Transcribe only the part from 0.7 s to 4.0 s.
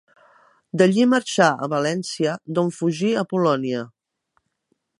D'allí marxà a València, d'on fugí a Polònia.